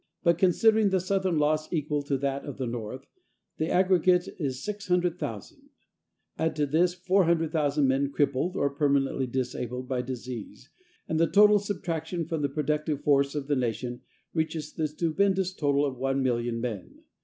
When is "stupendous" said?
14.87-15.53